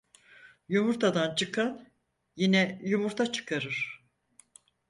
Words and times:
Yumurtadan 0.69 1.35
çıkan 1.35 1.87
yine 2.35 2.79
yumurta 2.83 3.31
çıkarır. 3.31 4.05